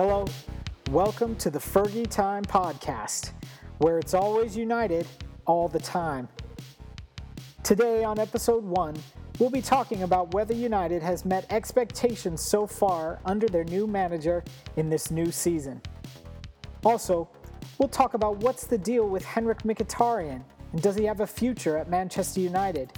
[0.00, 0.24] Hello,
[0.92, 3.32] welcome to the Fergie Time Podcast,
[3.78, 5.08] where it's always united
[5.44, 6.28] all the time.
[7.64, 8.94] Today, on episode one,
[9.40, 14.44] we'll be talking about whether United has met expectations so far under their new manager
[14.76, 15.82] in this new season.
[16.84, 17.28] Also,
[17.78, 20.44] we'll talk about what's the deal with Henrikh Mkhitaryan
[20.74, 22.92] and does he have a future at Manchester United?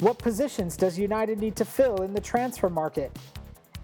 [0.00, 3.10] What positions does United need to fill in the transfer market?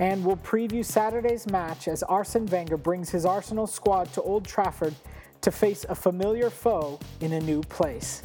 [0.00, 4.94] And we'll preview Saturday's match as Arsene Wenger brings his Arsenal squad to Old Trafford
[5.42, 8.22] to face a familiar foe in a new place.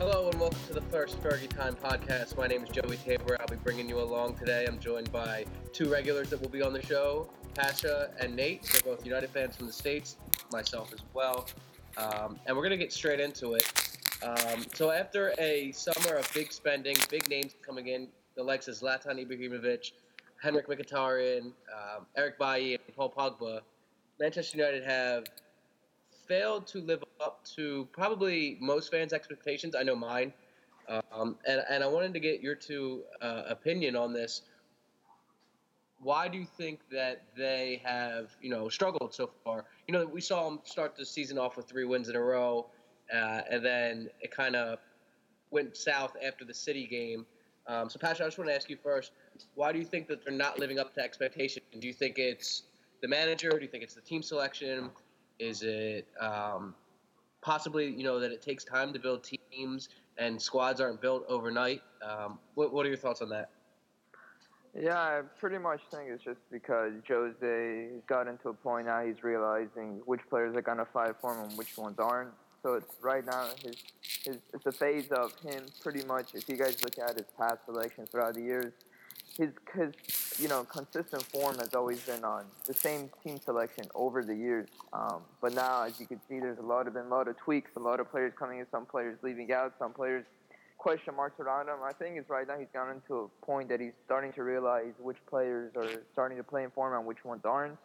[0.00, 2.36] Hello and welcome to the first Fergie Time podcast.
[2.36, 3.36] My name is Joey Tabor.
[3.38, 4.66] I'll be bringing you along today.
[4.66, 8.64] I'm joined by two regulars that will be on the show, Pasha and Nate.
[8.64, 10.16] They're both United fans from the States,
[10.50, 11.46] myself as well.
[11.96, 13.87] Um, and we're going to get straight into it.
[14.22, 18.74] Um, so after a summer of big spending, big names coming in, the likes of
[18.74, 19.92] Zlatan Ibrahimovic,
[20.44, 23.60] Henrikh Mkhitaryan, um, Eric Bailly, and Paul Pogba,
[24.20, 25.24] Manchester United have
[26.26, 29.74] failed to live up to probably most fans' expectations.
[29.74, 30.32] I know mine.
[30.88, 34.42] Um, and, and I wanted to get your two uh, opinion on this.
[36.00, 39.64] Why do you think that they have, you know, struggled so far?
[39.86, 42.66] You know, we saw them start the season off with three wins in a row,
[43.12, 44.78] uh, and then it kind of
[45.50, 47.26] went south after the City game.
[47.66, 49.12] Um, so, Pasha, I just want to ask you first:
[49.54, 51.62] Why do you think that they're not living up to expectation?
[51.78, 52.64] Do you think it's
[53.02, 53.50] the manager?
[53.50, 54.90] Do you think it's the team selection?
[55.38, 56.74] Is it um,
[57.40, 61.82] possibly you know that it takes time to build teams and squads aren't built overnight?
[62.02, 63.50] Um, what, what are your thoughts on that?
[64.78, 69.22] Yeah, I pretty much think it's just because Jose got into a point now he's
[69.22, 72.30] realizing which players are gonna fight for him and which ones aren't.
[72.62, 73.76] So it's right now his,
[74.24, 76.34] his it's a phase of him pretty much.
[76.34, 78.72] If you guys look at his past selections throughout the years,
[79.36, 79.94] his his
[80.38, 84.68] you know consistent form has always been on the same team selection over the years.
[84.92, 87.36] Um, but now, as you can see, there's a lot of been a lot of
[87.38, 90.24] tweaks, a lot of players coming in, some players leaving out, some players
[90.78, 91.76] question marks around him.
[91.84, 94.92] I think it's right now he's gotten to a point that he's starting to realize
[94.98, 97.76] which players are starting to play in form and which ones aren't.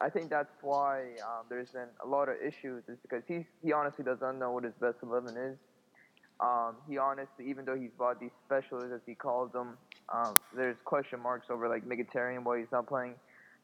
[0.00, 3.72] I think that's why um, there's been a lot of issues, is because he he
[3.72, 5.56] honestly doesn't know what his best eleven is.
[6.38, 9.78] Um, he honestly, even though he's bought these specialists as he calls them,
[10.12, 13.14] um, there's question marks over like Mkhitaryan why he's not playing.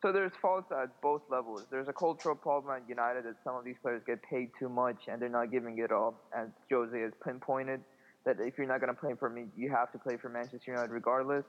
[0.00, 1.66] So there's faults at both levels.
[1.70, 4.96] There's a cultural problem at United that some of these players get paid too much
[5.06, 7.80] and they're not giving it all, as Jose has pinpointed
[8.24, 10.72] that if you're not going to play for me, you have to play for Manchester
[10.72, 11.44] United regardless.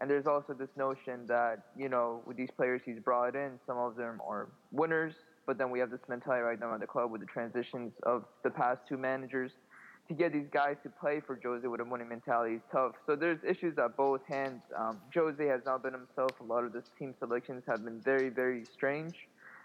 [0.00, 3.78] And there's also this notion that, you know, with these players he's brought in, some
[3.78, 5.14] of them are winners,
[5.46, 8.24] but then we have this mentality right now at the club with the transitions of
[8.42, 9.52] the past two managers.
[10.08, 12.92] To get these guys to play for Jose with a winning mentality is tough.
[13.06, 14.60] So there's issues at both hands.
[14.76, 16.32] Um, Jose has not been himself.
[16.40, 19.14] A lot of the team selections have been very, very strange.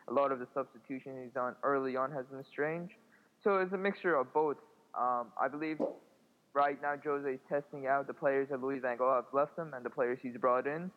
[0.07, 2.91] A lot of the substitution he's done early on has been strange.
[3.43, 4.57] So it's a mixture of both.
[4.97, 5.81] Um, I believe
[6.53, 9.73] right now Jose is testing out the players that Louis Van Gaal have left him
[9.75, 10.91] and the players he's brought in.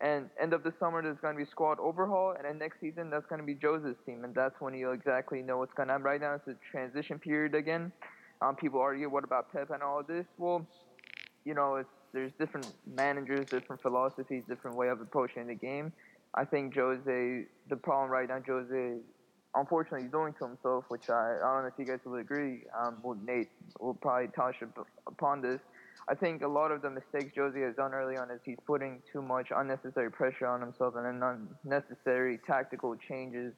[0.00, 3.10] And end of the summer, there's going to be squad overhaul, and then next season,
[3.10, 5.94] that's going to be Jose's team, and that's when you'll exactly know what's going to
[5.94, 6.04] happen.
[6.04, 7.90] Right now, it's a transition period again.
[8.40, 10.24] Um, people argue, what about Pep and all this?
[10.38, 10.64] Well,
[11.44, 15.92] you know, it's there's different managers, different philosophies, different way of approaching the game.
[16.34, 18.98] I think Jose, the problem right now, Jose
[19.58, 22.62] unfortunately he's doing to himself, which I, I don't know if you guys will agree.
[22.78, 24.56] Um, well, Nate will probably touch
[25.06, 25.60] upon this.
[26.08, 29.02] I think a lot of the mistakes Jose has done early on is he's putting
[29.12, 31.22] too much unnecessary pressure on himself and
[31.64, 33.52] unnecessary tactical changes,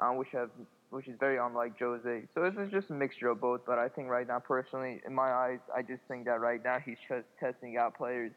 [0.00, 0.50] uh, which have
[0.90, 2.22] which is very unlike Jose.
[2.34, 3.62] So this is just a mixture of both.
[3.66, 6.78] But I think right now, personally, in my eyes, I just think that right now
[6.84, 8.30] he's just testing out players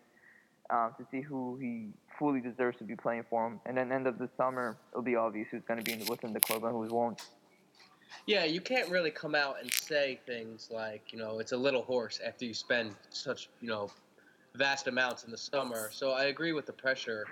[0.70, 1.88] um, to see who he
[2.18, 3.60] fully deserves to be playing for him.
[3.66, 6.40] And then end of the summer, it'll be obvious who's going to be within the
[6.40, 7.22] club and who won't.
[8.26, 11.84] Yeah, you can't really come out and say things like, you know, it's a little
[11.84, 13.90] horse after you spend such, you know,
[14.56, 15.90] vast amounts in the summer.
[15.92, 17.26] So I agree with the pressure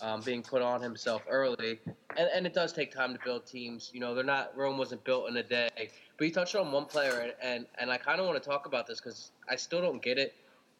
[0.00, 1.78] um, being put on himself early.
[2.16, 3.90] And, and it does take time to build teams.
[3.92, 5.68] You know, they're not, Rome wasn't built in a day.
[5.76, 8.66] But you touched on one player, and, and, and I kind of want to talk
[8.66, 10.34] about this because I still don't get it.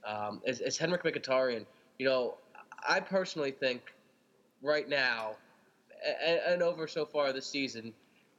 [0.07, 1.67] Um, it's, it's Henrikh Mkhitaryan
[2.01, 2.39] you know,
[2.89, 3.93] I personally think
[4.63, 5.33] right now,
[6.25, 7.93] and, and, over so far this season,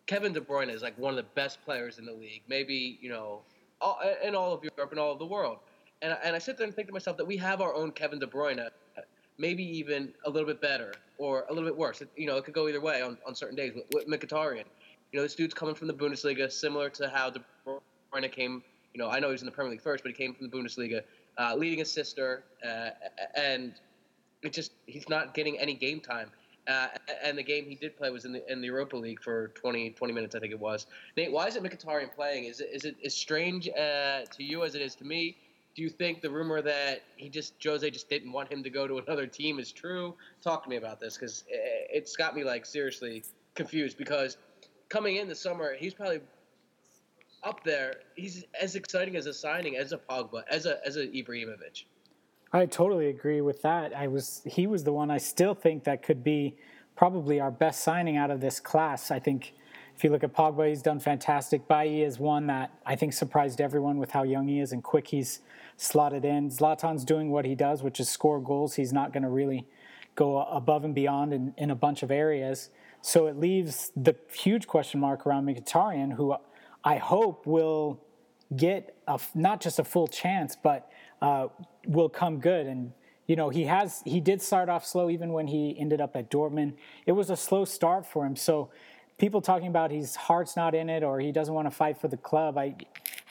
[0.07, 2.41] Kevin De Bruyne is like one of the best players in the league.
[2.47, 3.41] Maybe you know,
[3.79, 5.59] all, in all of Europe and all of the world.
[6.01, 8.17] And and I sit there and think to myself that we have our own Kevin
[8.17, 8.67] De Bruyne,
[9.37, 12.01] maybe even a little bit better or a little bit worse.
[12.01, 13.73] It, you know, it could go either way on, on certain days.
[13.75, 14.65] With, with Mkhitaryan,
[15.11, 18.63] you know, this dude's coming from the Bundesliga, similar to how De Bruyne came.
[18.95, 20.49] You know, I know he was in the Premier League first, but he came from
[20.49, 21.03] the Bundesliga
[21.37, 22.89] uh, leading a sister, uh,
[23.35, 23.73] and
[24.41, 26.29] it just he's not getting any game time.
[26.67, 26.87] Uh,
[27.23, 29.91] and the game he did play was in the in the Europa League for 20,
[29.91, 30.85] 20 minutes, I think it was.
[31.17, 32.45] Nate, why isn't Mkhitaryan playing?
[32.45, 35.37] Is it is it as strange uh, to you as it is to me?
[35.73, 38.87] Do you think the rumor that he just Jose just didn't want him to go
[38.87, 40.15] to another team is true?
[40.41, 43.23] Talk to me about this because it's got me like seriously
[43.55, 43.97] confused.
[43.97, 44.37] Because
[44.89, 46.19] coming in the summer, he's probably
[47.43, 47.95] up there.
[48.15, 51.85] He's as exciting as a signing as a Pogba, as a as a Ibrahimovic.
[52.53, 53.95] I totally agree with that.
[53.95, 56.55] I was he was the one I still think that could be
[56.95, 59.11] probably our best signing out of this class.
[59.11, 59.53] I think
[59.95, 61.67] if you look at Pogba, he's done fantastic.
[61.67, 65.07] Bailly is one that I think surprised everyone with how young he is and quick
[65.07, 65.39] he's
[65.77, 66.49] slotted in.
[66.49, 68.75] Zlatan's doing what he does, which is score goals.
[68.75, 69.65] He's not going to really
[70.15, 72.69] go above and beyond in, in a bunch of areas.
[73.01, 76.35] So it leaves the huge question mark around Mkhitaryan, who
[76.83, 77.99] I hope will
[78.55, 80.89] get a, not just a full chance, but
[81.21, 81.47] uh,
[81.85, 82.67] will come good.
[82.67, 82.91] And
[83.27, 86.29] you know he has he did start off slow even when he ended up at
[86.29, 86.73] Dortmund.
[87.05, 88.35] It was a slow start for him.
[88.35, 88.71] So
[89.17, 92.07] people talking about his heart's not in it or he doesn't want to fight for
[92.07, 92.57] the club.
[92.57, 92.75] I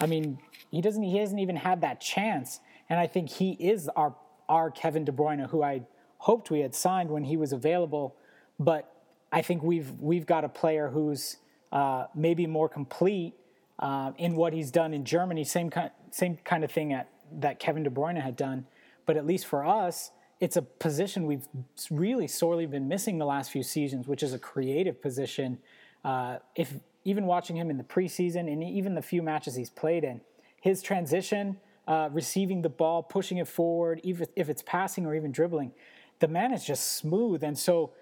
[0.00, 0.38] I mean
[0.70, 2.60] he doesn't he hasn't even had that chance.
[2.88, 4.14] And I think he is our
[4.48, 5.82] our Kevin De Bruyne who I
[6.18, 8.16] hoped we had signed when he was available.
[8.58, 8.90] But
[9.32, 11.36] I think we've we've got a player who's
[11.72, 13.34] uh, maybe more complete
[13.80, 15.42] uh, in what he's done in Germany.
[15.42, 18.66] Same kind same kind of thing at that Kevin De Bruyne had done.
[19.06, 21.48] But at least for us, it's a position we've
[21.90, 25.58] really sorely been missing the last few seasons, which is a creative position.
[26.04, 26.74] Uh, if
[27.04, 30.20] even watching him in the preseason and even the few matches he's played in,
[30.60, 35.32] his transition, uh, receiving the ball, pushing it forward, even if it's passing or even
[35.32, 35.72] dribbling,
[36.20, 37.42] the man is just smooth.
[37.42, 37.92] And so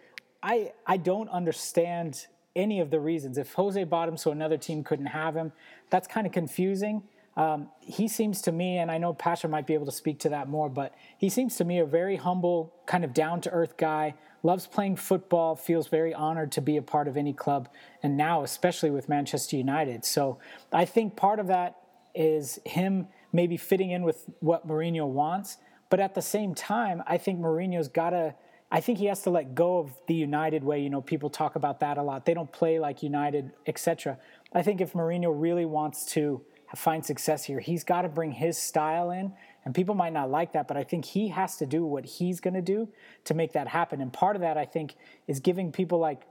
[0.43, 2.27] I I don't understand
[2.59, 3.39] any of the reasons.
[3.39, 5.53] If Jose bought him so another team couldn't have him,
[5.89, 7.05] that's kind of confusing.
[7.37, 10.29] Um, he seems to me, and I know Pasha might be able to speak to
[10.31, 13.77] that more, but he seems to me a very humble, kind of down to earth
[13.77, 14.15] guy.
[14.43, 17.69] Loves playing football, feels very honored to be a part of any club,
[18.03, 20.05] and now especially with Manchester United.
[20.05, 20.39] So
[20.73, 21.77] I think part of that
[22.13, 25.59] is him maybe fitting in with what Mourinho wants,
[25.91, 28.35] but at the same time, I think Mourinho's got to.
[28.71, 30.81] I think he has to let go of the United way.
[30.81, 32.27] You know, people talk about that a lot.
[32.27, 34.19] They don't play like United, etc.
[34.53, 36.43] I think if Mourinho really wants to
[36.77, 37.61] find success here.
[37.61, 39.33] He's got to bring his style in,
[39.65, 42.41] and people might not like that, but I think he has to do what he's
[42.41, 42.89] going to do
[43.25, 44.01] to make that happen.
[44.01, 44.95] And part of that, I think,
[45.27, 46.23] is giving people like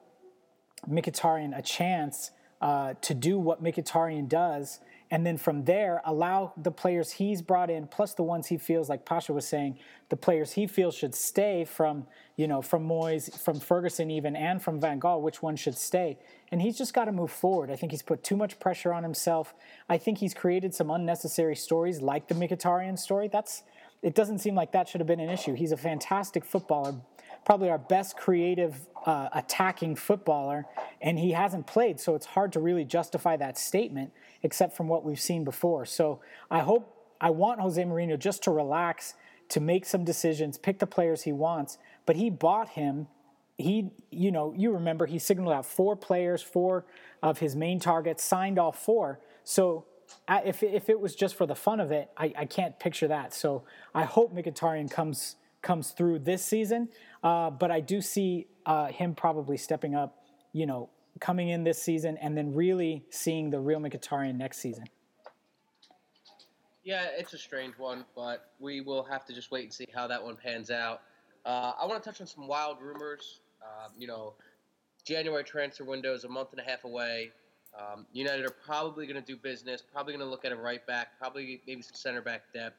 [0.88, 2.32] Mkhitaryan a chance
[2.62, 7.70] uh, to do what Mkhitaryan does and then from there allow the players he's brought
[7.70, 9.78] in plus the ones he feels like pasha was saying
[10.10, 12.06] the players he feels should stay from
[12.36, 16.18] you know from moyes from ferguson even and from van gaal which one should stay.
[16.52, 17.70] And he's just got to move forward.
[17.70, 19.54] I think he's put too much pressure on himself.
[19.90, 23.28] I think he's created some unnecessary stories like the Mkhitaryan story.
[23.28, 23.64] That's
[24.02, 25.54] it doesn't seem like that should have been an issue.
[25.54, 26.96] He's a fantastic footballer
[27.46, 28.76] probably our best creative
[29.06, 30.66] uh, attacking footballer,
[31.02, 34.12] and he hasn't played, so it's hard to really justify that statement
[34.44, 35.86] except from what we've seen before.
[35.86, 36.20] So
[36.50, 39.14] I hope, I want Jose Mourinho just to relax,
[39.50, 43.08] to make some decisions, pick the players he wants, but he bought him.
[43.58, 46.86] He, you know, you remember he signaled out four players, four
[47.24, 49.20] of his main targets, signed all four.
[49.44, 49.86] So
[50.30, 53.34] if, if it was just for the fun of it, I, I can't picture that.
[53.34, 53.64] So
[53.96, 56.88] I hope Mkhitaryan comes comes through this season,
[57.24, 61.82] uh, but I do see uh, him probably stepping up, you know, coming in this
[61.82, 64.86] season and then really seeing the real Mkhitaryan next season?
[66.84, 70.08] Yeah, it's a strange one, but we will have to just wait and see how
[70.08, 71.02] that one pans out.
[71.46, 73.42] Uh, I want to touch on some wild rumors.
[73.62, 74.34] Um, you know,
[75.04, 77.32] January transfer window is a month and a half away.
[77.78, 80.86] Um, United are probably going to do business, probably going to look at a right
[80.88, 82.78] back, probably maybe some center back depth.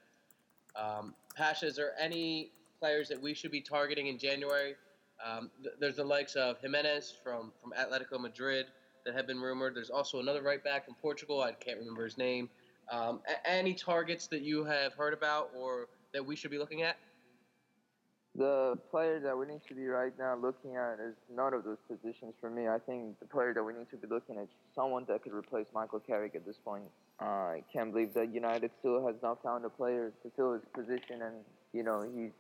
[0.75, 4.75] Um, Pasha, is there any players that we should be targeting in January?
[5.25, 8.67] Um, th- there's the likes of Jimenez from, from Atletico Madrid
[9.05, 9.75] that have been rumored.
[9.75, 11.43] There's also another right back from Portugal.
[11.43, 12.49] I can't remember his name.
[12.91, 16.83] Um, a- any targets that you have heard about or that we should be looking
[16.83, 16.97] at?
[18.35, 21.79] The player that we need to be right now looking at is none of those
[21.91, 22.69] positions for me.
[22.69, 25.33] I think the player that we need to be looking at is someone that could
[25.33, 26.85] replace Michael Carrick at this point.
[27.21, 30.63] Uh, I can't believe that United still has not found a player to fill his
[30.73, 31.35] position, and
[31.73, 32.31] you know he's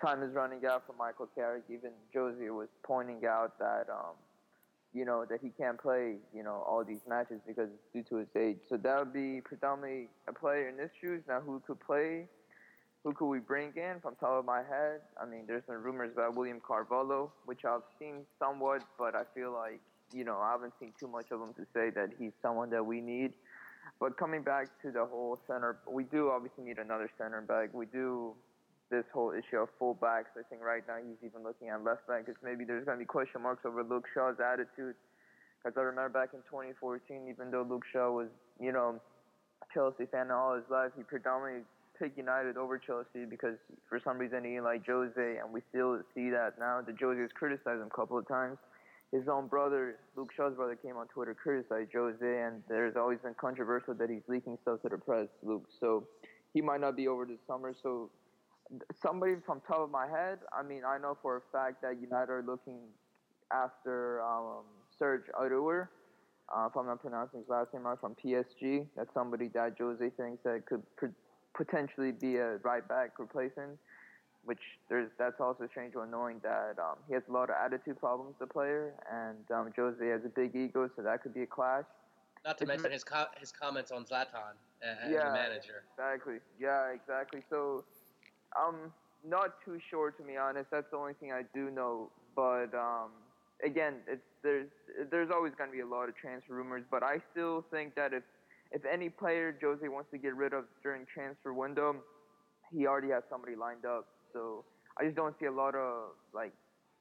[0.00, 1.64] time is running out for Michael Carrick.
[1.68, 4.14] Even Josie was pointing out that um,
[4.92, 8.16] you know that he can't play you know all these matches because it's due to
[8.16, 8.58] his age.
[8.68, 11.22] So that would be predominantly a player in this shoes.
[11.28, 12.28] Now, who could play?
[13.04, 15.00] Who could we bring in from top of my head?
[15.20, 19.52] I mean, there's been rumors about William Carvalho, which I've seen somewhat, but I feel
[19.52, 19.80] like
[20.12, 22.84] you know I haven't seen too much of him to say that he's someone that
[22.84, 23.32] we need.
[24.00, 27.72] But coming back to the whole center, we do obviously need another center back.
[27.72, 28.34] We do
[28.90, 30.34] this whole issue of fullbacks.
[30.38, 33.02] I think right now he's even looking at left back because maybe there's going to
[33.02, 34.94] be question marks over Luke Shaw's attitude.
[35.58, 38.28] Because I remember back in 2014, even though Luke Shaw was,
[38.60, 39.00] you know,
[39.62, 41.64] a Chelsea fan all his life, he predominantly
[41.98, 43.56] picked United over Chelsea because
[43.88, 46.80] for some reason he didn't like Jose, and we still see that now.
[46.86, 48.58] The Jose has criticized him a couple of times.
[49.12, 53.34] His own brother, Luke Shaw's brother, came on Twitter criticized Jose, and there's always been
[53.34, 55.66] controversial that he's leaking stuff to the press, Luke.
[55.80, 56.06] So
[56.52, 57.72] he might not be over this summer.
[57.82, 58.10] So
[59.00, 62.30] somebody from top of my head, I mean, I know for a fact that United
[62.30, 62.78] are looking
[63.52, 64.64] after um,
[64.98, 65.88] Serge Aurier.
[66.54, 68.86] Uh, if I'm not pronouncing his last name right, from PSG.
[68.96, 71.06] That's somebody that Jose thinks that could pr-
[71.56, 73.78] potentially be a right back replacement.
[74.44, 77.98] Which there's that's also strange or annoying that um, he has a lot of attitude
[77.98, 81.46] problems, the player, and um, Jose has a big ego, so that could be a
[81.46, 81.82] clash.
[82.44, 85.82] Not to it's mention his co- his comments on Zlatan as yeah, a manager.
[85.98, 86.36] Exactly.
[86.60, 87.42] Yeah, exactly.
[87.50, 87.84] So
[88.54, 88.92] I'm
[89.26, 90.70] not too sure to be honest.
[90.70, 92.10] That's the only thing I do know.
[92.34, 93.10] But um,
[93.64, 94.68] again, it's there's
[95.10, 96.84] there's always going to be a lot of transfer rumors.
[96.90, 98.22] But I still think that if
[98.72, 101.96] if any player Jose wants to get rid of during transfer window,
[102.72, 104.06] he already has somebody lined up.
[104.32, 104.64] So
[104.98, 106.52] I just don't see a lot of like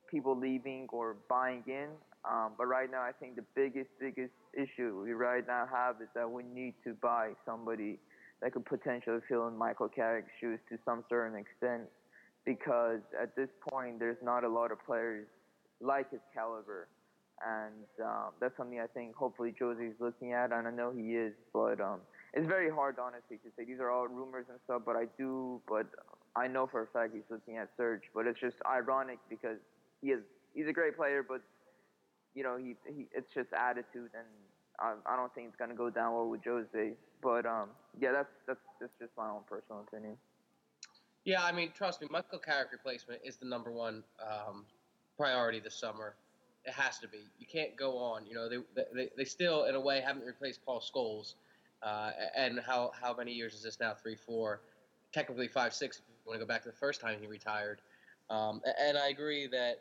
[0.09, 1.89] people leaving or buying in.
[2.29, 6.07] Um, but right now, I think the biggest biggest issue we right now have is
[6.15, 7.99] that we need to buy somebody
[8.45, 11.81] that could potentially fill in Michael Carrick's shoes to some certain extent
[12.45, 15.25] because at this point there's not a lot of players
[15.81, 16.87] like his caliber.
[17.43, 21.33] And um, that's something I think hopefully Jose's looking at, and I know he is,
[21.53, 22.01] but um,
[22.35, 23.65] it's very hard, honestly, to say.
[23.65, 25.87] These are all rumors and stuff, but I do, but
[26.35, 28.03] I know for a fact he's looking at Serge.
[28.13, 29.57] But it's just ironic because
[30.01, 30.21] he is
[30.53, 31.41] he's a great player, but
[32.35, 34.29] you know he, he it's just attitude, and
[34.79, 36.93] I, I don't think it's gonna go down well with Jose.
[37.21, 40.17] But um, yeah, that's that's that's just my own personal opinion.
[41.23, 44.65] Yeah, I mean, trust me, Michael Carrick replacement is the number one um,
[45.17, 46.13] priority this summer.
[46.65, 47.19] It has to be.
[47.39, 48.27] You can't go on.
[48.27, 48.57] You know, they
[48.93, 51.33] they, they still, in a way, haven't replaced Paul Scholes.
[51.81, 53.93] Uh, and how how many years is this now?
[53.93, 54.61] Three, four,
[55.11, 55.97] technically five, six.
[55.97, 57.81] If you want to go back to the first time he retired.
[58.29, 59.79] Um, and I agree that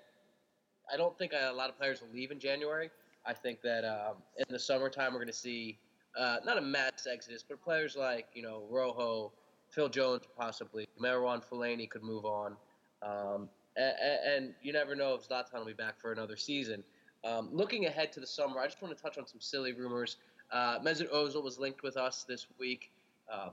[0.93, 2.91] I don't think a lot of players will leave in January.
[3.27, 5.79] I think that um, in the summertime we're going to see
[6.19, 9.33] uh, not a mass exodus, but players like you know Rojo,
[9.71, 12.57] Phil Jones, possibly Marouane Fellaini could move on,
[13.03, 13.95] um, and,
[14.27, 16.85] and, you never know if Zlatan will be back for another season.
[17.25, 20.19] Um, looking ahead to the summer, I just want to touch on some silly rumors.
[20.53, 22.93] Uh, Mesut Ozil was linked with us this week.
[23.33, 23.49] Uh,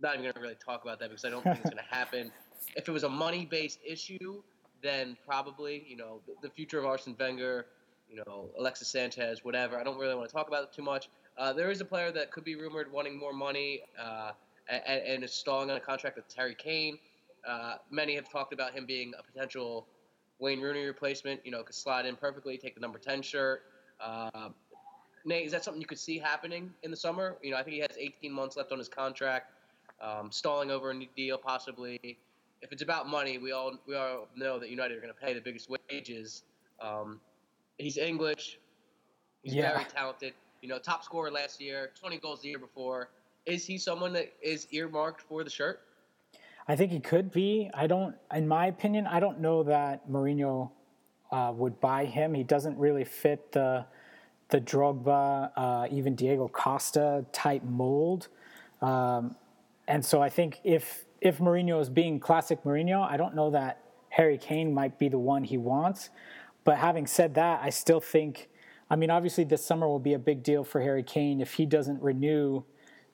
[0.00, 1.94] not even going to really talk about that because I don't think it's going to
[1.94, 2.30] happen.
[2.76, 4.42] If it was a money-based issue,
[4.82, 7.66] then probably you know the, the future of Arsene Wenger,
[8.10, 9.78] you know Alexis Sanchez, whatever.
[9.78, 11.08] I don't really want to talk about it too much.
[11.36, 14.32] Uh, there is a player that could be rumored wanting more money uh,
[14.68, 16.98] and, and, is stalling on a contract with Harry Kane.
[17.46, 19.86] Uh, many have talked about him being a potential
[20.40, 21.40] Wayne Rooney replacement.
[21.44, 23.62] You know, could slide in perfectly, take the number ten shirt.
[24.00, 24.50] Uh,
[25.24, 27.36] Nate, is that something you could see happening in the summer?
[27.42, 29.52] You know, I think he has 18 months left on his contract,
[30.00, 32.18] um, stalling over a new deal possibly.
[32.62, 35.34] If it's about money, we all we all know that United are going to pay
[35.34, 36.42] the biggest wages.
[36.80, 37.20] Um,
[37.78, 38.58] he's English.
[39.42, 39.72] He's yeah.
[39.72, 43.10] very talented you know, top scorer last year, 20 goals the year before.
[43.46, 45.80] Is he someone that is earmarked for the shirt?
[46.66, 47.70] I think he could be.
[47.72, 50.70] I don't, in my opinion, I don't know that Mourinho
[51.32, 52.34] uh, would buy him.
[52.34, 53.86] He doesn't really fit the
[54.50, 58.28] the Drogba, uh, even Diego Costa type mold.
[58.80, 59.36] Um,
[59.86, 63.82] and so I think if if Mourinho is being classic Mourinho, I don't know that
[64.08, 66.10] Harry Kane might be the one he wants.
[66.68, 68.50] But having said that, I still think
[68.90, 71.40] I mean, obviously, this summer will be a big deal for Harry Kane.
[71.40, 72.62] If he doesn't renew,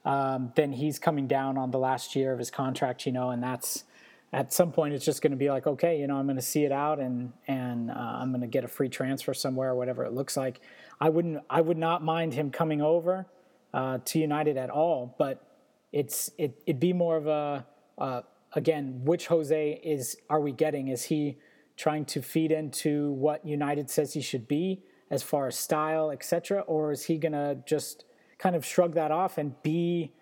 [0.04, 3.40] um, then he's coming down on the last year of his contract, you know, and
[3.40, 3.84] that's
[4.32, 6.42] at some point it's just going to be like, okay, you know, I'm going to
[6.42, 9.76] see it out and and uh, I'm going to get a free transfer somewhere, or
[9.76, 10.60] whatever it looks like.
[11.00, 13.28] I wouldn't, I would not mind him coming over
[13.72, 15.46] uh, to United at all, but
[15.92, 17.64] it's it it'd be more of a
[17.98, 20.88] uh, again, which Jose is are we getting?
[20.88, 21.38] Is he
[21.76, 24.82] trying to feed into what United says he should be?
[25.10, 28.04] as far as style, etc., or is he gonna just
[28.38, 30.12] kind of shrug that off and be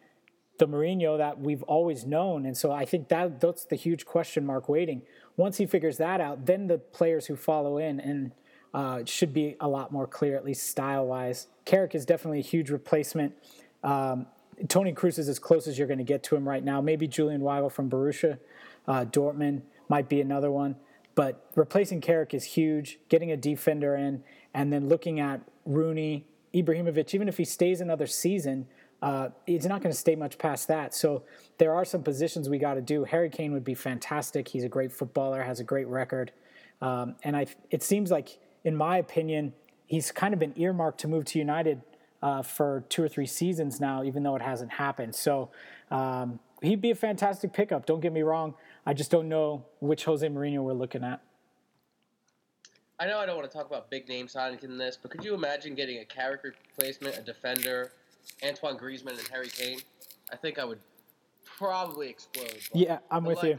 [0.58, 2.44] the Mourinho that we've always known?
[2.44, 5.02] And so I think that that's the huge question mark waiting.
[5.36, 8.32] Once he figures that out, then the players who follow in and
[8.74, 11.46] uh, should be a lot more clear, at least style wise.
[11.64, 13.34] Carrick is definitely a huge replacement.
[13.82, 14.26] Um,
[14.68, 16.80] Toni Kroos is as close as you're going to get to him right now.
[16.80, 18.38] Maybe Julian Weigl from Borussia
[18.86, 20.76] uh, Dortmund might be another one.
[21.14, 22.98] But replacing Carrick is huge.
[23.08, 28.06] Getting a defender in, and then looking at Rooney, Ibrahimovic, even if he stays another
[28.06, 28.66] season,
[29.02, 30.94] uh, it's not going to stay much past that.
[30.94, 31.24] So
[31.58, 33.04] there are some positions we got to do.
[33.04, 34.48] Harry Kane would be fantastic.
[34.48, 36.32] He's a great footballer, has a great record,
[36.80, 37.46] um, and I.
[37.70, 39.54] It seems like, in my opinion,
[39.86, 41.82] he's kind of been earmarked to move to United
[42.22, 45.14] uh, for two or three seasons now, even though it hasn't happened.
[45.14, 45.50] So
[45.90, 47.86] um, he'd be a fantastic pickup.
[47.86, 48.54] Don't get me wrong.
[48.86, 51.20] I just don't know which Jose Mourinho we're looking at.
[52.98, 55.24] I know I don't want to talk about big name signings in this, but could
[55.24, 57.92] you imagine getting a character replacement, a defender,
[58.46, 59.80] Antoine Griezmann and Harry Kane?
[60.32, 60.78] I think I would
[61.44, 62.58] probably explode.
[62.72, 63.58] Yeah, I'm with you.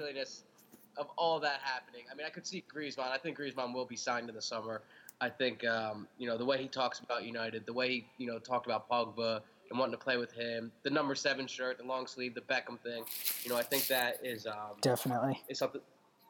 [0.95, 3.09] Of all that happening, I mean, I could see Griezmann.
[3.09, 4.83] I think Griezmann will be signed in the summer.
[5.19, 8.27] I think um, you know the way he talks about United, the way he you
[8.27, 9.41] know talked about Pogba
[9.73, 12.79] and wanting to play with him, the number seven shirt, the long sleeve, the Beckham
[12.79, 13.03] thing.
[13.43, 15.81] You know, I think that is um, definitely is something.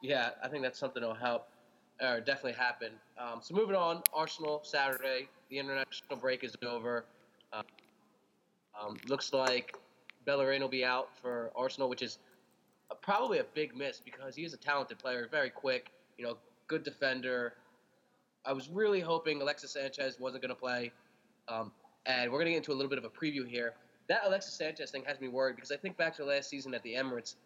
[0.02, 1.48] Yeah, I think that's something that'll help
[2.00, 2.92] or definitely happen.
[3.18, 5.28] Um, so moving on, Arsenal Saturday.
[5.50, 7.04] The international break is over.
[7.52, 7.62] Uh,
[8.80, 9.76] um, looks like
[10.24, 12.18] Bellerin will be out for Arsenal, which is
[12.90, 15.90] a, probably a big miss because he is a talented player, very quick.
[16.16, 16.36] You know,
[16.66, 17.54] good defender.
[18.46, 20.92] I was really hoping Alexis Sanchez wasn't going to play,
[21.48, 21.72] um,
[22.06, 23.74] and we're going to get into a little bit of a preview here.
[24.08, 26.82] That Alexis Sanchez thing has me worried because I think back to last season at
[26.82, 27.36] the Emirates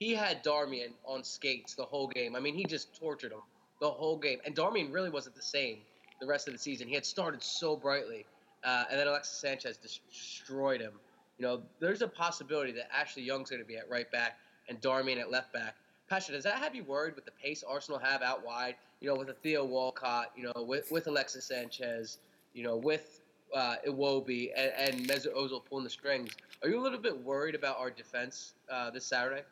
[0.00, 2.34] he had Darmian on skates the whole game.
[2.34, 3.42] I mean, he just tortured him
[3.80, 4.38] the whole game.
[4.44, 5.78] And Darmian really wasn't the same
[6.20, 6.88] the rest of the season.
[6.88, 8.26] He had started so brightly,
[8.64, 10.92] uh, and then Alexis Sanchez destroyed him.
[11.38, 14.80] You know, there's a possibility that Ashley Young's going to be at right back and
[14.80, 15.76] Darmian at left back.
[16.08, 18.74] Pasha, does that have you worried with the pace Arsenal have out wide?
[19.00, 22.18] You know, with a Theo Walcott, you know, with, with Alexis Sanchez,
[22.52, 23.19] you know, with
[23.54, 26.30] uh, Iwobi and, and Mesut Ozil pulling the strings.
[26.62, 29.42] Are you a little bit worried about our defense uh, this Saturday?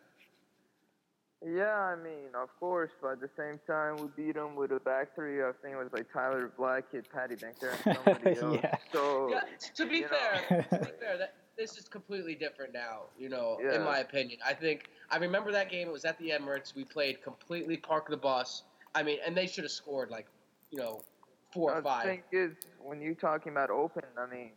[1.47, 4.81] Yeah, I mean, of course, but at the same time, we beat them with a
[4.81, 5.40] back three.
[5.40, 8.59] I think it was like Tyler Blackett, Paddy Bankter, and somebody else.
[8.61, 8.75] yeah.
[8.92, 9.42] So, yeah,
[9.77, 13.03] to be fair, to be fair, that this is completely different now.
[13.16, 13.77] You know, yeah.
[13.77, 15.87] in my opinion, I think I remember that game.
[15.87, 16.75] It was at the Emirates.
[16.75, 18.64] We played completely park the bus.
[18.96, 20.27] I mean, and they should have scored like,
[20.72, 21.03] you know,
[21.52, 22.04] four or five.
[22.04, 24.50] The thing is, when you're talking about open, I mean,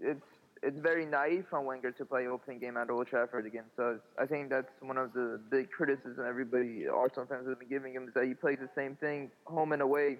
[0.00, 0.24] it's
[0.62, 3.98] it's very naive from Wenger to play opening game at Old Trafford against us.
[4.18, 8.08] I think that's one of the big criticisms everybody, Arsenal fans, have been giving him
[8.08, 10.18] is that he plays the same thing home and away.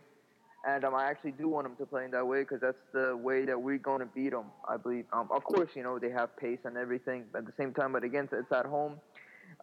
[0.67, 3.17] And um, I actually do want him to play in that way because that's the
[3.17, 5.07] way that we're going to beat them, I believe.
[5.13, 7.93] Um, of course, you know, they have pace and everything, but at the same time,
[7.93, 9.01] but against it's at home.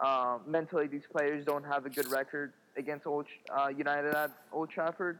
[0.01, 4.69] Uh, mentally, these players don't have a good record against Old, uh, United at Old
[4.69, 5.19] Trafford.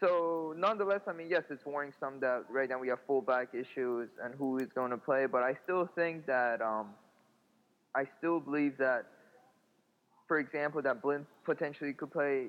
[0.00, 4.10] So nonetheless, I mean, yes, it's worrying some that right now we have fullback issues
[4.22, 6.88] and who is going to play, but I still think that um,
[7.94, 9.06] I still believe that,
[10.28, 12.48] for example, that Blind potentially could play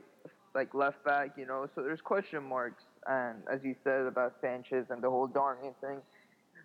[0.54, 1.68] like left back, you know.
[1.74, 6.02] So there's question marks, and as you said about Sanchez and the whole Darmian thing.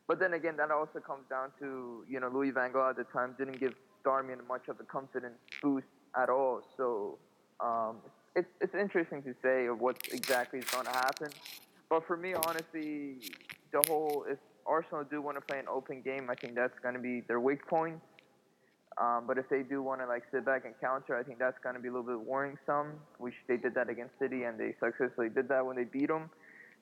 [0.09, 3.05] But then again, that also comes down to you know Louis Van Gaal at the
[3.05, 5.87] time didn't give Darmian much of a confidence boost
[6.21, 6.63] at all.
[6.77, 7.19] So
[7.61, 7.99] um,
[8.35, 11.29] it's it's interesting to say what exactly is going to happen.
[11.89, 13.17] But for me, honestly,
[13.73, 16.95] the whole if Arsenal do want to play an open game, I think that's going
[16.95, 18.01] to be their weak point.
[19.01, 21.59] Um, but if they do want to like sit back and counter, I think that's
[21.63, 22.95] going to be a little bit worrisome.
[23.19, 26.31] Which they did that against City, and they successfully did that when they beat them.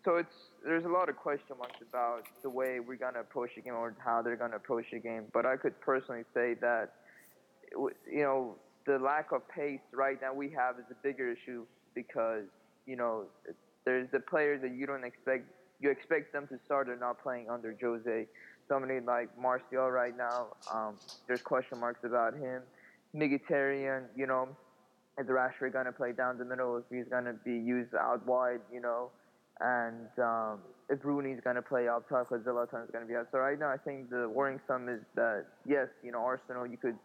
[0.04, 0.34] So it's
[0.64, 3.74] there's a lot of question marks about the way we're going to approach the game
[3.74, 5.24] or how they're going to approach the game.
[5.32, 6.94] But I could personally say that
[7.72, 11.64] you know the lack of pace right now we have is a bigger issue
[11.94, 12.44] because
[12.86, 13.24] you know
[13.84, 15.44] there's the players that you don't expect
[15.80, 18.26] you expect them to start or not playing under Jose.
[18.68, 20.94] Somebody like Martial right now, um,
[21.26, 22.62] there's question marks about him.
[23.16, 24.48] Mkhitaryan, you know,
[25.18, 26.76] is Rashford going to play down the middle?
[26.76, 29.10] If he's going to be used out wide, you know,
[29.60, 33.28] and um, if Rooney's going to play up top because Zlatan's going to be out.
[33.32, 36.76] So right now, I think the worrying sum is that yes, you know, Arsenal, you
[36.76, 36.96] could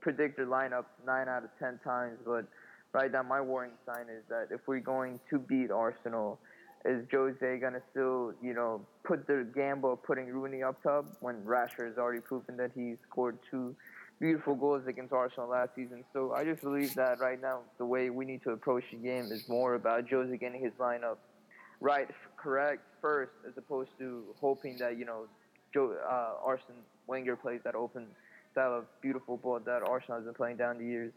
[0.00, 2.46] predict their lineup nine out of ten times, but
[2.92, 6.38] right now my warning sign is that if we're going to beat Arsenal,
[6.84, 11.42] is Jose gonna still, you know, put the gamble of putting Rooney up top when
[11.42, 13.74] Rashford has already proven that he scored two
[14.20, 16.04] beautiful goals against Arsenal last season.
[16.12, 19.26] So I just believe that right now the way we need to approach the game
[19.30, 21.16] is more about Jose getting his lineup
[21.80, 25.26] right, correct first, as opposed to hoping that you know
[25.72, 26.56] Joe uh,
[27.06, 28.06] Wenger plays that open
[28.58, 31.12] style of beautiful ball that Arsenal has been playing down the years.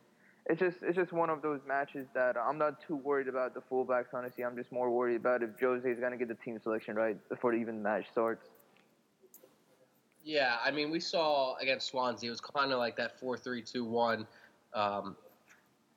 [0.45, 3.61] It's just it's just one of those matches that I'm not too worried about the
[3.61, 4.13] fullbacks.
[4.13, 6.95] Honestly, I'm just more worried about if Jose is going to get the team selection
[6.95, 8.47] right before even the match starts.
[10.23, 14.27] Yeah, I mean, we saw against Swansea, it was kind of like that four-three-two-one,
[14.75, 15.15] um,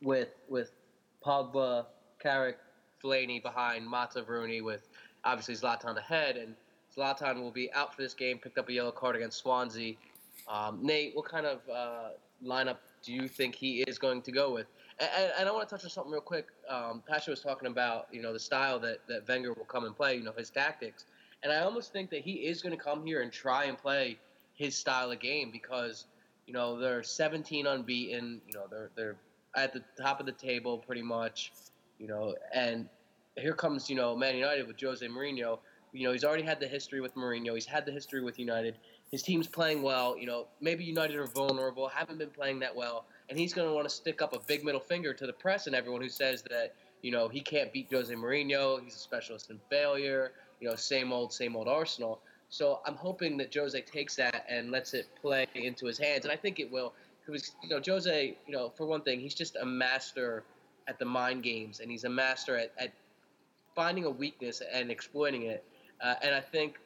[0.00, 0.72] with with
[1.22, 1.84] Pogba,
[2.22, 2.56] Carrick,
[3.02, 4.88] Fellaini behind Mata Rooney, with
[5.24, 6.54] obviously Zlatan ahead, and
[6.96, 9.96] Zlatan will be out for this game, picked up a yellow card against Swansea.
[10.48, 12.08] Um, Nate, what kind of uh,
[12.44, 14.66] lineup do you think he is going to go with?
[14.98, 16.46] And, and I want to touch on something real quick.
[16.68, 19.96] Um, Pasha was talking about, you know, the style that, that Wenger will come and
[19.96, 21.06] play, you know, his tactics.
[21.42, 24.18] And I almost think that he is going to come here and try and play
[24.54, 26.06] his style of game because,
[26.46, 28.40] you know, they're 17 unbeaten.
[28.46, 29.16] You know, they're, they're
[29.56, 31.52] at the top of the table pretty much,
[31.98, 32.88] you know, and
[33.36, 35.58] here comes, you know, Man United with Jose Mourinho.
[35.92, 37.54] You know, he's already had the history with Mourinho.
[37.54, 38.76] He's had the history with United.
[39.10, 40.18] His team's playing well.
[40.18, 43.74] You know, maybe United are vulnerable, haven't been playing that well and he's going to
[43.74, 46.42] want to stick up a big middle finger to the press and everyone who says
[46.42, 48.82] that you know he can't beat Jose Mourinho.
[48.82, 50.32] He's a specialist in failure.
[50.60, 52.20] You know, same old, same old Arsenal.
[52.48, 56.32] So I'm hoping that Jose takes that and lets it play into his hands, and
[56.32, 56.94] I think it will.
[57.26, 60.44] Because you know, Jose, you know, for one thing, he's just a master
[60.86, 62.92] at the mind games, and he's a master at, at
[63.74, 65.64] finding a weakness and exploiting it.
[66.00, 66.78] Uh, and I think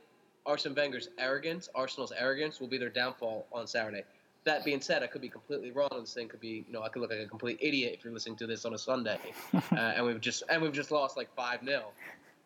[0.49, 4.03] Arsene Wenger's arrogance, Arsenal's arrogance, will be their downfall on Saturday
[4.49, 5.89] that being said, I could be completely wrong.
[5.93, 8.13] This thing could be, you know, I could look like a complete idiot if you're
[8.13, 9.19] listening to this on a Sunday,
[9.55, 11.85] uh, and we've just and we've just lost like five 0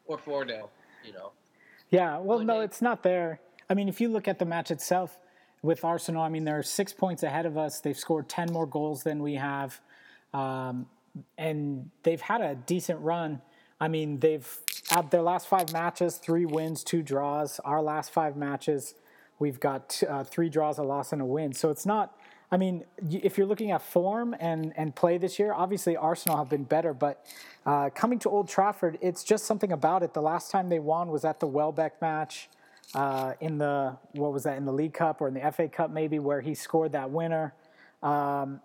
[0.07, 0.69] or four 0
[1.05, 1.33] you know.
[1.91, 3.41] Yeah, well, no, it's not there.
[3.69, 5.19] I mean, if you look at the match itself
[5.63, 7.81] with Arsenal, I mean, they're six points ahead of us.
[7.81, 9.81] They've scored ten more goals than we have,
[10.35, 10.87] um,
[11.39, 13.41] and they've had a decent run.
[13.81, 14.49] I mean, they've
[14.97, 17.59] at their last five matches, three wins, two draws.
[17.61, 18.95] Our last five matches
[19.43, 21.53] We've got uh, three draws, a loss, and a win.
[21.53, 22.17] So it's not.
[22.53, 26.49] I mean, if you're looking at form and, and play this year, obviously Arsenal have
[26.49, 27.27] been better, but
[27.67, 30.15] uh, coming to Old Trafford, it's just something about it.
[30.15, 32.51] The last time they won was at the Welbeck match
[32.95, 35.91] uh, in the what was that in the League Cup or in the FA Cup
[35.91, 37.53] maybe, where he scored that winner.
[38.01, 38.61] Um,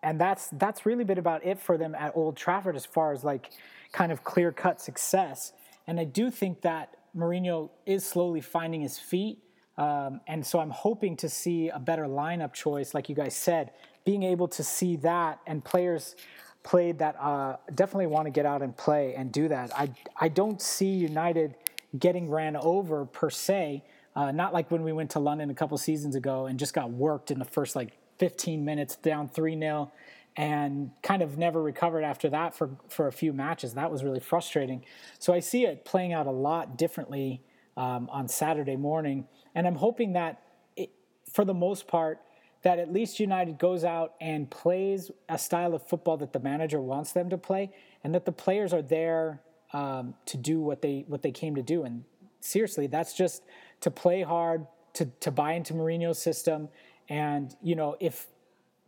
[0.00, 3.24] and that's that's really been about it for them at Old Trafford as far as
[3.24, 3.50] like
[3.90, 5.54] kind of clear cut success.
[5.90, 9.42] And I do think that Mourinho is slowly finding his feet.
[9.76, 13.72] Um, and so I'm hoping to see a better lineup choice, like you guys said,
[14.04, 16.14] being able to see that and players
[16.62, 19.76] played that uh, definitely want to get out and play and do that.
[19.76, 21.56] I, I don't see United
[21.98, 23.82] getting ran over per se,
[24.14, 26.92] uh, not like when we went to London a couple seasons ago and just got
[26.92, 29.90] worked in the first like 15 minutes down 3 0
[30.36, 33.74] and kind of never recovered after that for, for a few matches.
[33.74, 34.84] That was really frustrating.
[35.18, 37.42] So I see it playing out a lot differently
[37.76, 39.26] um, on Saturday morning.
[39.54, 40.42] And I'm hoping that,
[40.76, 40.90] it,
[41.32, 42.20] for the most part,
[42.62, 46.80] that at least United goes out and plays a style of football that the manager
[46.80, 47.70] wants them to play,
[48.04, 49.40] and that the players are there
[49.72, 51.84] um, to do what they what they came to do.
[51.84, 52.04] And
[52.40, 53.42] seriously, that's just
[53.80, 56.68] to play hard, to to buy into Mourinho's system,
[57.08, 58.26] and you know if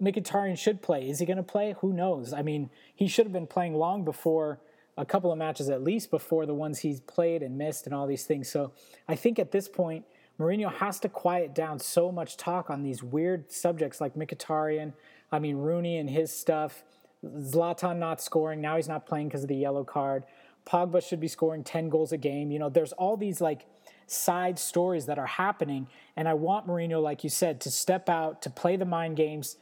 [0.03, 1.77] Mkhitaryan should play, is he going to play?
[1.81, 2.33] Who knows?
[2.33, 4.61] I mean, he should have been playing long before
[4.97, 8.07] a couple of matches at least before the ones he's played and missed and all
[8.07, 8.51] these things.
[8.51, 8.73] So
[9.09, 10.05] I think at this point
[10.39, 14.93] Mourinho has to quiet down so much talk on these weird subjects like Mkhitaryan,
[15.31, 16.85] I mean Rooney and his stuff,
[17.25, 20.25] Zlatan not scoring, now he's not playing because of the yellow card.
[20.67, 22.51] Pogba should be scoring 10 goals a game.
[22.51, 23.67] You know, there's all these like
[24.07, 25.87] side stories that are happening
[26.17, 29.57] and I want Mourinho like you said to step out, to play the mind games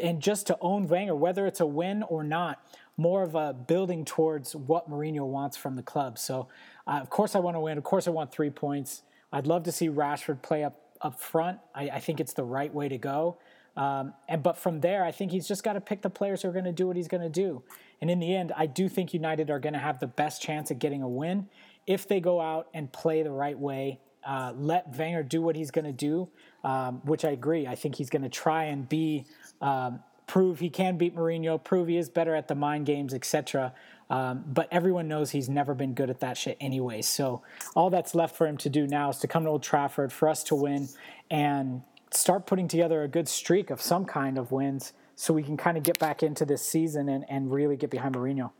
[0.00, 2.64] and just to own Wenger whether it's a win or not.
[2.98, 6.18] More of a building towards what Mourinho wants from the club.
[6.18, 6.48] So,
[6.86, 7.78] uh, of course, I want to win.
[7.78, 9.02] Of course, I want three points.
[9.32, 11.58] I'd love to see Rashford play up up front.
[11.74, 13.38] I, I think it's the right way to go.
[13.76, 16.48] Um, and but from there, I think he's just got to pick the players who
[16.48, 17.62] are going to do what he's going to do.
[18.00, 20.70] And in the end, I do think United are going to have the best chance
[20.70, 21.48] at getting a win
[21.86, 24.00] if they go out and play the right way.
[24.24, 26.28] Uh, let Wenger do what he's going to do,
[26.64, 27.66] um, which I agree.
[27.66, 29.26] I think he's going to try and be
[29.60, 33.74] um, prove he can beat Mourinho, prove he is better at the mind games, etc.
[34.08, 37.02] Um, but everyone knows he's never been good at that shit anyway.
[37.02, 37.42] So
[37.74, 40.28] all that's left for him to do now is to come to Old Trafford for
[40.28, 40.88] us to win
[41.30, 45.56] and start putting together a good streak of some kind of wins so we can
[45.56, 48.50] kind of get back into this season and, and really get behind Mourinho.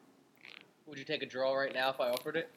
[0.87, 2.51] Would you take a draw right now if I offered it?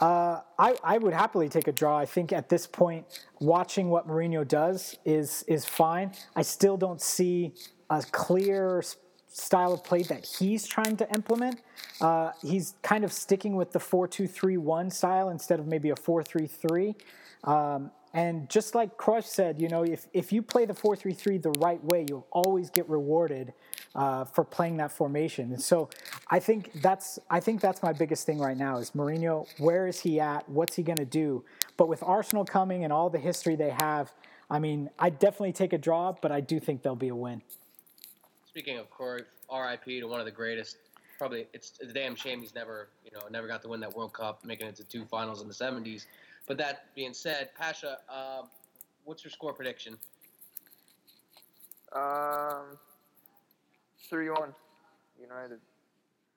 [0.00, 1.98] Uh, I, I would happily take a draw.
[1.98, 3.04] I think at this point,
[3.40, 6.12] watching what Mourinho does is is fine.
[6.36, 7.54] I still don't see
[7.90, 8.82] a clear
[9.26, 11.60] style of play that he's trying to implement.
[12.00, 15.90] Uh, he's kind of sticking with the 4 2 3 1 style instead of maybe
[15.90, 16.96] a 4 3 3.
[17.44, 21.12] Um, and just like Crush said, you know, if, if you play the 4 3
[21.12, 23.52] 3 the right way, you'll always get rewarded
[23.94, 25.52] uh, for playing that formation.
[25.52, 25.88] And so
[26.28, 29.46] I think that's I think that's my biggest thing right now is Mourinho.
[29.58, 30.48] Where is he at?
[30.48, 31.44] What's he going to do?
[31.76, 34.12] But with Arsenal coming and all the history they have,
[34.50, 37.42] I mean, I definitely take a draw, but I do think there'll be a win.
[38.46, 40.00] Speaking of Corey, R.I.P.
[40.00, 40.78] to one of the greatest.
[41.18, 44.12] Probably it's, a damn shame he's never you know never got to win that World
[44.12, 46.06] Cup, making it to two finals in the '70s.
[46.46, 48.42] But that being said, Pasha, uh,
[49.04, 49.96] what's your score prediction?
[51.92, 52.57] Uh,
[54.08, 54.54] 3 1,
[55.20, 55.60] United.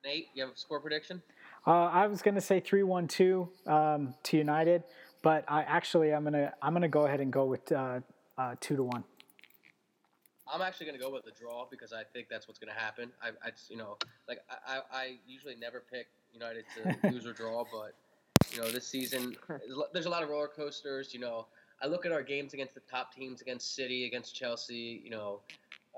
[0.04, 1.22] Nate, you have a score prediction?
[1.66, 4.82] Uh, I was going to say 3 1 2 um, to United,
[5.22, 8.00] but I actually I'm going to I'm going to go ahead and go with uh,
[8.36, 9.04] uh, 2 to 1.
[10.52, 12.78] I'm actually going to go with the draw because I think that's what's going to
[12.78, 13.10] happen.
[13.22, 13.96] I, I you know,
[14.28, 17.94] like I, I usually never pick United to lose or draw, but
[18.52, 19.36] you know, this season
[19.94, 21.14] there's a lot of roller coasters.
[21.14, 21.46] You know,
[21.80, 25.00] I look at our games against the top teams, against City, against Chelsea.
[25.02, 25.40] You know,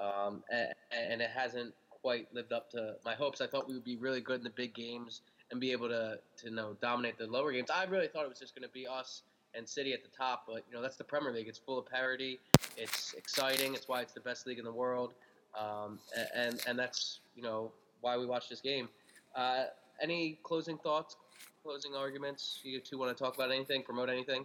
[0.00, 3.40] um, and, and it hasn't quite lived up to my hopes.
[3.40, 6.18] I thought we would be really good in the big games and be able to
[6.38, 7.70] to you know dominate the lower games.
[7.70, 9.22] I really thought it was just going to be us
[9.54, 11.48] and City at the top, but you know that's the Premier League.
[11.48, 12.40] It's full of parity.
[12.76, 13.74] It's exciting.
[13.74, 15.14] It's why it's the best league in the world,
[15.58, 15.98] um,
[16.34, 18.88] and and that's you know why we watch this game.
[19.34, 19.64] Uh,
[20.02, 21.16] any closing thoughts,
[21.62, 22.60] closing arguments?
[22.62, 23.82] You two want to talk about anything?
[23.82, 24.44] Promote anything?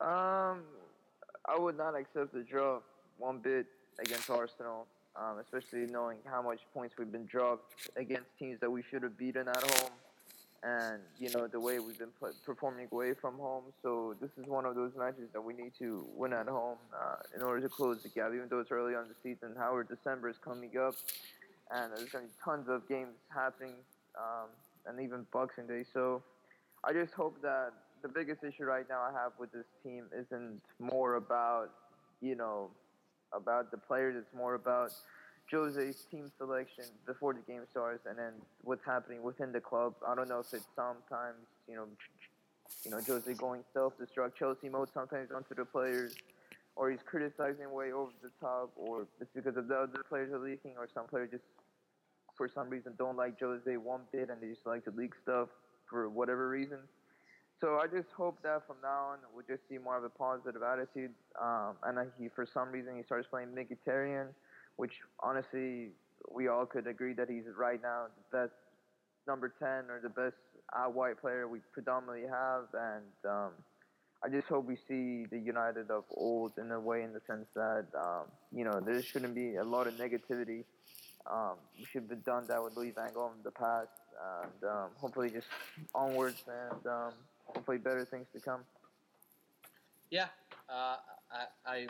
[0.00, 0.62] Um,
[1.46, 2.80] I would not accept the draw
[3.18, 3.66] one bit
[3.98, 8.82] against Arsenal, um, especially knowing how much points we've been dropped against teams that we
[8.90, 9.92] should have beaten at home
[10.62, 12.12] and you know the way we've been
[12.44, 13.64] performing away from home.
[13.82, 17.16] So this is one of those matches that we need to win at home uh,
[17.34, 18.30] in order to close the gap.
[18.34, 20.94] Even though it's early on the season, however, December is coming up,
[21.74, 23.74] and there's going to be tons of games happening,
[24.16, 24.48] um,
[24.86, 25.84] and even Boxing Day.
[25.92, 26.22] So
[26.84, 30.60] I just hope that the biggest issue right now I have with this team isn't
[30.78, 31.70] more about
[32.20, 32.70] you know
[33.34, 34.16] about the players.
[34.16, 34.92] It's more about
[35.50, 39.94] Jose's team selection before the game starts, and then what's happening within the club.
[40.06, 41.36] I don't know if it's sometimes
[41.68, 41.86] you know,
[42.84, 46.14] you know Jose going self-destruct Chelsea mode sometimes onto the players,
[46.76, 50.38] or he's criticizing way over the top, or it's because of the other players are
[50.38, 51.44] leaking, or some players just
[52.36, 55.48] for some reason don't like Jose one bit and they just like to leak stuff
[55.88, 56.78] for whatever reason.
[57.62, 60.62] So I just hope that from now on we'll just see more of a positive
[60.62, 61.12] attitude.
[61.40, 64.26] Um, and he, for some reason, he starts playing Mkhitaryan
[64.76, 65.88] which honestly
[66.30, 68.54] we all could agree that he's right now the best
[69.26, 70.36] number 10 or the best
[70.92, 72.64] white player we predominantly have.
[72.72, 73.50] And um,
[74.24, 77.46] I just hope we see the United of old in a way, in the sense
[77.54, 80.64] that, um, you know, there shouldn't be a lot of negativity.
[81.30, 83.88] Um, we should have done that with Louis Van Gaal in the past.
[84.42, 85.48] And um, hopefully just
[85.94, 87.12] onwards and um,
[87.54, 88.60] hopefully better things to come.
[90.10, 90.26] Yeah,
[90.68, 90.96] uh,
[91.30, 91.86] I, I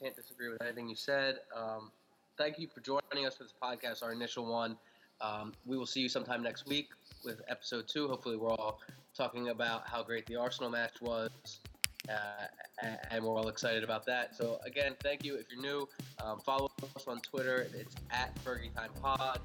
[0.00, 1.40] can't disagree with anything you said.
[1.54, 1.90] Um,
[2.38, 4.76] thank you for joining us for this podcast, our initial one.
[5.20, 6.88] Um, we will see you sometime next week
[7.24, 8.08] with episode two.
[8.08, 8.80] Hopefully, we're all
[9.16, 11.30] talking about how great the Arsenal match was,
[12.08, 12.46] uh,
[13.10, 14.34] and we're all excited about that.
[14.34, 15.36] So, again, thank you.
[15.36, 15.88] If you're new,
[16.22, 17.68] um, follow us on Twitter.
[17.74, 19.40] It's at Fergie Time Pod.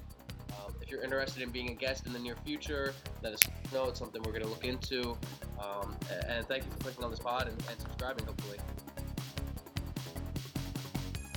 [0.52, 3.86] Um, if you're interested in being a guest in the near future, let us know.
[3.86, 5.17] It's something we're going to look into.
[5.60, 5.95] Um,
[6.27, 8.58] and thank you for clicking on this pod and, and subscribing, hopefully.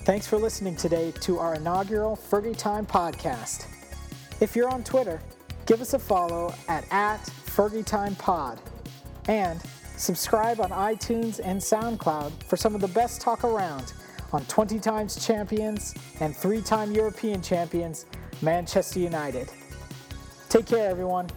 [0.05, 3.67] Thanks for listening today to our inaugural Fergie Time podcast.
[4.41, 5.21] If you're on Twitter,
[5.67, 8.59] give us a follow at, at Fergie Time Pod.
[9.29, 9.63] And
[9.97, 13.93] subscribe on iTunes and SoundCloud for some of the best talk around
[14.33, 18.07] on 20 times champions and three time European champions,
[18.41, 19.49] Manchester United.
[20.49, 21.29] Take care, everyone.